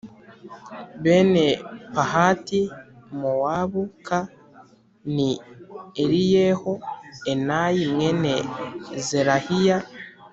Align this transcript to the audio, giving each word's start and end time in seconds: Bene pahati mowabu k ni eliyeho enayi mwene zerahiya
Bene 1.03 1.45
pahati 1.93 2.59
mowabu 3.19 3.81
k 4.05 4.07
ni 5.15 5.29
eliyeho 6.01 6.73
enayi 7.31 7.83
mwene 7.93 8.33
zerahiya 9.05 9.77